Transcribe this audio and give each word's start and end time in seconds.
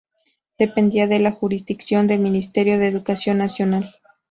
Dependía 0.57 1.05
de 1.05 1.19
la 1.19 1.31
jurisdicción 1.31 2.07
del 2.07 2.21
Ministerio 2.21 2.79
de 2.79 2.87
Educación 2.87 3.37
Nacional. 3.37 3.93